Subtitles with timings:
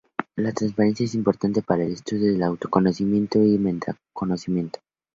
[0.35, 4.79] La transparencia es importante para el estudio del auto-conocimiento y del meta-conocimiento.